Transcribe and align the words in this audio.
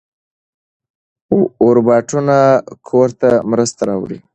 روباټونه 1.75 2.37
کور 2.87 3.09
ته 3.19 3.29
مرسته 3.51 3.81
راوړي. 3.89 4.17